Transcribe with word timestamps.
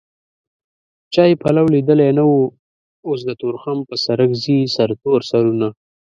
چا 1.13 1.23
يې 1.29 1.35
پلو 1.41 1.65
ليدلی 1.73 2.09
نه 2.17 2.23
و 2.29 2.35
اوس 3.07 3.19
د 3.25 3.31
تورخم 3.41 3.77
په 3.89 3.95
سرک 4.05 4.31
ځي 4.43 4.57
سرتور 4.75 5.19
سرونه 5.29 5.67